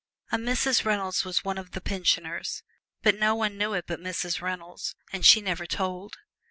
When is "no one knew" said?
3.19-3.73